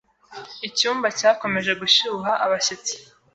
[0.67, 2.93] Icyumba cyakomeje gushyuha abashyitsi.